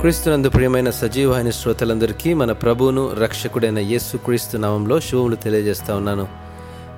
క్రీస్తునందు 0.00 0.48
ప్రియమైన 0.48 0.90
సజీవమైన 0.90 1.50
శ్రోతలందరికీ 1.50 2.34
మన 2.34 2.52
ప్రభువును 2.52 3.12
రక్షకుడైన 3.12 3.78
యేసు 3.78 4.16
క్రీస్తు 4.16 4.56
నామంలో 4.56 5.00
శుభములు 5.00 5.36
తెలియజేస్తా 5.36 5.96
ఉన్నాను. 5.96 6.28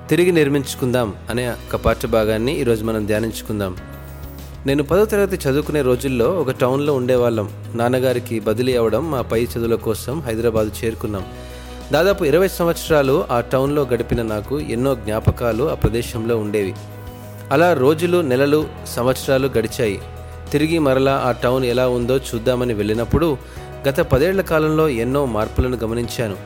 తిరిగి 0.09 0.31
నిర్మించుకుందాం 0.31 1.13
అనే 1.29 1.49
ఒక 1.49 1.75
పాఠ్య 1.75 2.07
భాగాన్ని 2.07 2.59
ఈరోజు 2.59 2.83
మనం 2.83 3.05
ధ్యానించుకుందాం. 3.05 3.77
నేను 4.65 4.83
పదో 4.83 5.05
తరగతి 5.05 5.49
చదువుకునే 5.49 5.81
రోజుల్లో 5.81 6.25
ఒక 6.25 6.51
టౌన్లో 6.51 6.93
ఉండేవాళ్ళం. 6.93 7.49
నాన్నగారికి 7.75 8.39
బదిలీ 8.39 8.75
అవ్వడం 8.75 9.11
మా 9.11 9.21
పై 9.21 9.43
చదువుల 9.43 9.75
కోసం 9.75 10.21
హైదరాబాద్ 10.21 10.85
చేరుకున్నాం. 10.85 11.25
దాదాపు 11.93 12.23
ఇరవై 12.23 12.47
సంవత్సరాలు 12.47 13.25
ఆ 13.31 13.41
టౌన్లో 13.41 13.81
గడిపిన 13.81 14.21
నాకు 14.21 14.59
ఎన్నో 14.59 14.95
జ్ఞాపకాలు 14.95 15.71
ఆ 15.71 15.73
ప్రదేశంలో 15.73 16.37
ఉండేవి. 16.37 16.73
అలా 17.51 17.73
రోజులు 17.73 18.21
నెలలు 18.21 18.67
సంవత్సరాలు 18.87 19.47
గడిచాయి. 19.57 20.01
తిరిగి 20.51 20.79
మరలా 20.79 21.23
ఆ 21.25 21.31
టౌన్ 21.31 21.65
ఎలా 21.65 21.87
ఉందో 21.87 22.17
చూద్దామని 22.17 22.73
వెళ్ళినప్పుడు 22.73 23.37
గత 23.89 23.99
పదేళ్ళ 23.99 24.41
కాలంలో 24.41 24.89
ఎన్నో 24.89 25.25
మార్పులను 25.25 25.77
గమనించాను. 25.77 26.37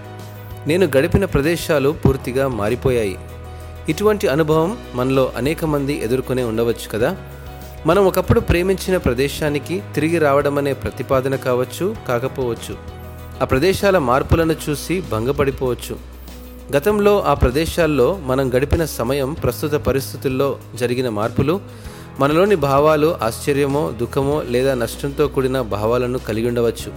నేను 0.68 0.86
గడిపిన 0.86 1.26
ప్రదేశాలు 1.26 1.90
పూర్తిగా 1.90 2.48
మారిపోయాయి. 2.48 3.18
ఇటువంటి 3.90 4.28
అనుభవం 4.28 4.78
మనలో 4.96 5.32
అనేక 5.38 5.66
మంది 5.66 6.04
ఎదుర్కొనే 6.04 6.44
ఉండవచ్చు 6.44 6.90
కదా? 6.92 7.18
మనం 7.86 8.06
ఒకప్పుడు 8.06 8.40
ప్రేమించిన 8.40 8.98
ప్రదేశానికి 8.98 9.84
తిరిగి 9.96 10.18
రావడం 10.18 10.58
అనే 10.58 10.74
ప్రతిపాదన 10.74 11.36
కావచ్చు 11.36 11.96
కాకపోవచ్చు. 12.08 12.78
ఆ 13.42 13.46
ప్రదేశాల 13.46 13.98
మార్పులను 13.98 14.56
చూసి 14.70 15.04
భంగపడిపోవచ్చు. 15.12 15.98
గతంలో 16.78 17.22
ఆ 17.22 17.34
ప్రదేశాల్లో 17.34 18.20
మనం 18.26 18.54
గడిపిన 18.54 18.86
సమయం 18.86 19.34
ప్రస్తుత 19.34 19.72
పరిస్థితుల్లో 19.72 20.58
జరిగిన 20.76 21.10
మార్పులు 21.10 21.62
మనలోని 22.20 22.56
భావాలు 22.56 23.18
ఆశ్చర్యమో 23.24 23.92
దుఃఖమో 23.92 24.44
లేదా 24.50 24.74
నష్టంతో 24.74 25.28
కూడిన 25.28 25.62
భావాలను 25.62 26.20
కలిగి 26.20 26.48
ఉండవచ్చు. 26.48 26.92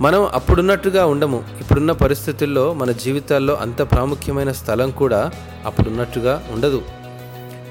మనం 0.00 0.28
అప్పుడున్నట్టుగా 0.34 1.06
ఉండము. 1.06 1.44
ఇప్పుడున్న 1.60 1.92
పరిస్థితుల్లో 1.92 2.74
మన 2.74 2.90
జీవితాల్లో 2.90 3.54
అంత 3.54 3.82
ప్రాముఖ్యమైన 3.82 4.52
స్థలం 4.52 4.90
కూడా 4.90 5.30
అప్పుడున్నట్టుగా 5.64 6.46
ఉండదు. 6.50 6.82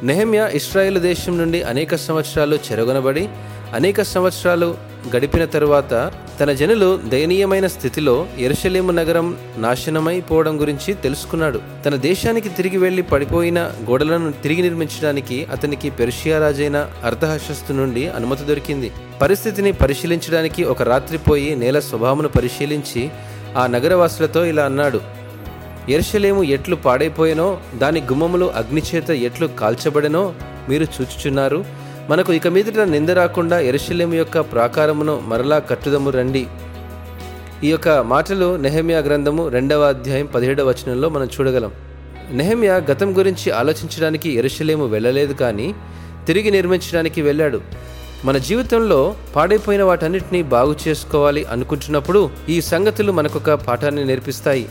నెహమ్య 0.03 0.49
ఇస్రాయేల్ 0.53 0.99
దేశం 0.99 1.38
నుండి 1.38 1.63
అనేక 1.63 1.95
సంవత్సరాలు 1.95 2.55
చెరగొనబడి 2.55 3.29
అనేక 3.76 4.02
సంవత్సరాలు 4.02 4.78
గడిపిన 5.16 5.45
తరువాత 5.45 6.12
తన 6.40 6.52
జనులు 6.52 7.00
దయనీయమైన 7.08 7.68
స్థితిలో 7.68 8.28
ఎరుషలేము 8.40 8.92
నగరం 8.92 9.38
నాశనమైపోవడం 9.58 10.62
గురించి 10.62 10.94
తెలుసుకున్నాడు. 10.94 11.59
తన 11.86 11.96
దేశానికి 11.96 12.50
తిరిగి 12.50 12.78
వెళ్ళి 12.78 13.02
పడిపోయిన 13.02 13.72
గోడలను 13.90 14.31
తిరిగి 14.31 14.62
నిర్మించడానికి 14.62 15.46
అతనికి 15.52 15.90
పెర్షియా 15.90 16.40
రాజైన 16.40 16.90
అర్ధహశస్తు 17.03 17.73
నుండి 17.73 18.09
అనుమతి 18.09 18.44
దొరికింది. 18.44 18.92
పరిస్థితిని 19.22 19.72
పరిశీలించడానికి 19.72 20.64
ఒక 20.64 20.81
రాత్రి 20.81 21.18
పోయి 21.18 21.56
నేల 21.56 21.80
స్వభావమును 21.80 22.28
పరిశీలించి 22.28 23.09
ఆ 23.58 23.68
నగరవాసులతో 23.68 24.46
ఇలా 24.46 24.66
అన్నాడు 24.66 25.02
ఎరుషలేము 25.90 26.44
ఎట్లు 26.44 26.76
పాడైపోయినో 26.76 27.58
దాని 27.76 28.02
గుమ్మములు 28.02 28.46
అగ్నిచేత 28.46 29.09
ఎట్లు 29.09 29.48
కాల్చబడినో 29.48 30.34
మీరు 30.70 30.84
చూచుచున్నారు. 30.84 31.84
మనకు 32.09 32.34
ఇక 32.34 32.48
మీదట 32.48 32.80
నింద 32.80 33.09
రాకుండా 33.09 33.59
ఎరుశల్యం 33.59 34.14
యొక్క 34.14 34.39
ప్రాకారమును 34.39 35.23
మరలా 35.28 35.59
కట్టుదము 35.59 36.09
రండి. 36.09 36.47
ఈ 37.64 37.70
యొక్క 37.70 37.89
మాటలు 37.89 38.56
నెహమ్యా 38.56 39.00
గ్రంథము 39.00 39.47
రెండవ 39.47 39.84
అధ్యాయం 39.84 40.25
పదిహేడవ 40.25 40.70
వచనంలో 40.70 41.09
మనం 41.09 41.25
చూడగలం. 41.25 41.72
నెహమ్యా 42.31 42.75
గతం 42.75 43.17
గురించి 43.17 43.52
ఆలోచించడానికి 43.52 44.30
ఎరుశలేము 44.34 44.86
వెళ్ళలేదు 44.86 45.34
కానీ 45.34 45.75
తిరిగి 46.28 46.52
నిర్మించడానికి 46.52 47.22
వెళ్ళాడు. 47.22 47.62
మన 48.25 48.38
జీవితంలో 48.38 49.16
పాడైపోయిన 49.36 49.84
వాటన్నిటినీ 49.84 50.44
బాగు 50.44 50.75
చేసుకోవాలి 50.88 51.45
అనుకుంటున్నప్పుడు 51.45 52.30
ఈ 52.50 52.62
సంగతులు 52.62 53.12
మనకొక 53.12 53.52
పాఠాన్ని 53.52 54.06
నేర్పిస్తాయి. 54.06 54.69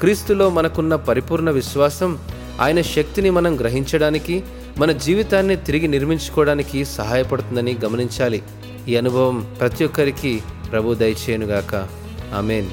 క్రీస్తులో 0.00 0.50
మనకున్న 0.50 0.94
పరిపూర్ణ 0.96 1.50
విశ్వాసం 1.50 2.18
ఆయన 2.60 2.80
శక్తిని 2.82 3.30
మనం 3.30 3.60
గ్రహించడానికి 3.60 4.42
మన 4.78 4.92
జీవితాన్ని 4.92 5.56
తిరిగి 5.56 5.88
నిర్మించుకోవడానికి 5.88 6.84
సహాయపడుతుందని 6.84 7.76
గమనించాలి. 7.84 8.42
ఈ 8.88 8.96
అనుభవం 8.96 9.54
ప్రతి 9.60 9.84
ఒక్కరికి 9.84 10.42
ప్రభు 10.72 10.94
దయచేయునుగాక. 10.94 11.74
ఆమెన్. 12.34 12.70